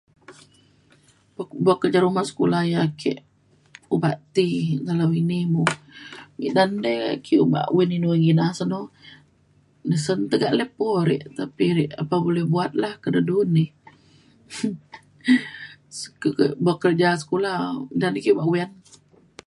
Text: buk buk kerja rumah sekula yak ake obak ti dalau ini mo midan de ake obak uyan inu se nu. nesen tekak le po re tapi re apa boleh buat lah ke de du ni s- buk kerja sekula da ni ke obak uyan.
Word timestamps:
buk 1.37 1.49
buk 1.65 1.77
kerja 1.83 1.99
rumah 2.05 2.25
sekula 2.29 2.59
yak 2.73 2.83
ake 2.87 3.13
obak 3.95 4.17
ti 4.35 4.45
dalau 4.87 5.09
ini 5.21 5.39
mo 5.53 5.63
midan 6.39 6.71
de 6.85 6.93
ake 7.15 7.33
obak 7.45 7.67
uyan 7.75 7.91
inu 7.97 8.09
se 8.57 8.63
nu. 8.71 8.79
nesen 9.89 10.19
tekak 10.31 10.53
le 10.57 10.65
po 10.77 10.87
re 11.09 11.17
tapi 11.39 11.65
re 11.77 11.85
apa 12.01 12.15
boleh 12.25 12.45
buat 12.53 12.71
lah 12.81 12.93
ke 13.01 13.07
de 13.15 13.21
du 13.27 13.37
ni 13.55 13.65
s- 15.97 16.53
buk 16.65 16.77
kerja 16.83 17.09
sekula 17.21 17.53
da 17.99 18.07
ni 18.09 18.19
ke 18.23 18.29
obak 18.33 18.49
uyan. 18.53 18.71